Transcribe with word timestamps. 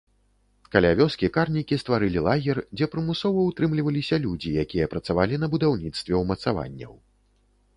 Каля 0.75 0.89
вёскі 0.99 1.27
карнікі 1.35 1.77
стварылі 1.81 2.23
лагер, 2.27 2.61
дзе 2.77 2.87
прымусова 2.95 3.39
ўтрымліваліся 3.49 4.15
людзі, 4.27 4.55
якія 4.65 4.89
працавалі 4.95 5.35
на 5.45 5.51
будаўніцтве 5.53 6.13
ўмацаванняў. 6.27 6.93